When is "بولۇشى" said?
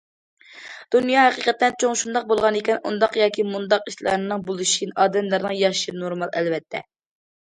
4.47-4.89